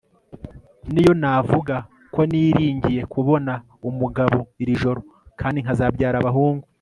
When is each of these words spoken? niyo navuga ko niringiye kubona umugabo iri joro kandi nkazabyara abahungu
niyo 0.91 1.13
navuga 1.21 1.75
ko 2.13 2.19
niringiye 2.31 3.01
kubona 3.13 3.53
umugabo 3.89 4.37
iri 4.61 4.73
joro 4.81 5.01
kandi 5.39 5.57
nkazabyara 5.63 6.17
abahungu 6.19 6.65